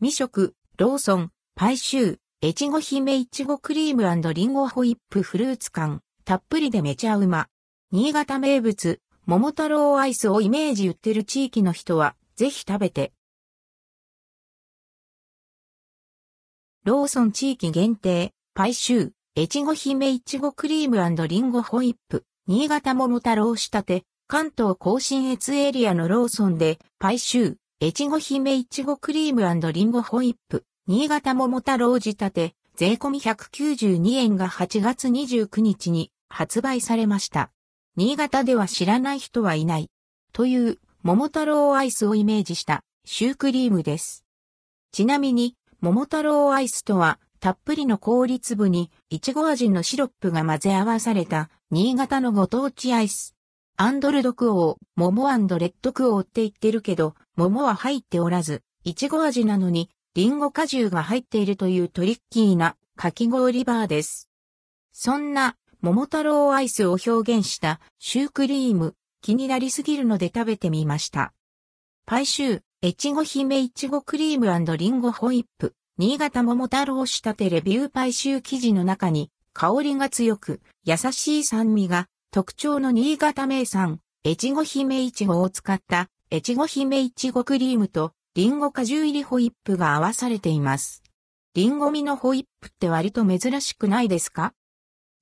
[0.00, 7.48] 未食、ローソン、パイシュー、越後姫いちごクリームリンゴホイップフルーツ感、たっぷりでめちゃうま。
[7.90, 13.12] 新潟名物、桃太郎アイスをイメージ売ってる地域の人は、ぜひ食べて。
[16.84, 37.52] ローソン地域限定、パイシュー、越後姫いちごクリームリンゴホイップ、新潟桃太郎仕立て、関東甲信越エリアのローソンで、パイシュー、越後姫いちごクリームリンゴホイップ、新潟桃太郎仕立て、税込み192円が8月29日に発売されました。
[37.94, 39.90] 新潟では知らない人はいない。
[40.32, 44.24] というもも太郎アイスをイメージしたシュークリームです。
[44.90, 53.37] ちなみに、もも太郎アイスとは、たっぷりの氷粒に、いちご味のシロップが混ぜ合わされた、新潟のご当地アイス。
[53.80, 64.28] アンドルドクオー、桃レッドクオーって言ってるけど、桃は入っておらず、いちご味なのにリンゴ果汁が入っているというトリッキーなかき氷バーです。
[64.92, 71.32] そんな桃太郎アイスを表現したシュークリーム気になりすぎるので食べてみました。
[72.04, 91.02] パイシュー、越後姫いちごクリームリンゴホイップ、新潟桃太郎仕立てレビューパイシュー生地の中に香りが強く優しい酸味が特徴の新潟名産、越後姫いちごを使った越後姫いちごクリームとリンゴ果汁入りホイップが合わされています。
[91.54, 94.52] リンゴ味のホイップって割と珍しくないですか？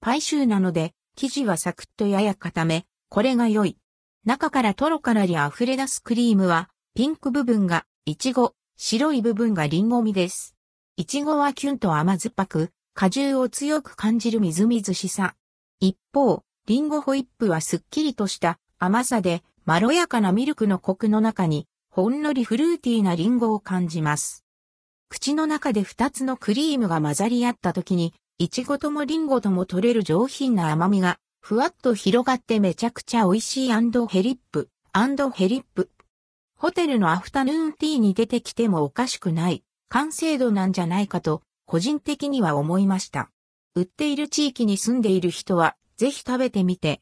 [0.00, 3.78] パイシューなので、生地はサクッとやや固め、これが良い。
[4.24, 10.56] 中からトロからり溢れ出すクリームは、ピンク部分がイチゴ、白い部分がリンゴ味です。
[10.96, 15.36] イチゴはキュンと甘酸っぱく、果汁を強く感じるみずみずしさ。
[15.78, 24.44] 一方、リンゴホイップはすっきりとした甘さで、まろやかなミルクのコクの中にほんのりフルーティーなリンゴを感じます。
[25.08, 33.80] 口の中で二つのクリームが混ざり合った時に、イチゴともリンゴとも取れる上品な甘みが、ふわっと広がってめちゃくちゃ美味しいヘ
[34.22, 35.90] リップ、ヘリップ。
[36.58, 43.30] ホテルのアフタヌーンティーに出てきてもおかしくない、完成度なんじゃないかと、個人的には思いました。
[43.76, 47.00] 売っている地域に住んでいる人は、ぜひ食べてみて、